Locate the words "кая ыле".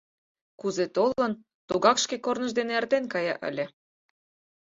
3.13-3.65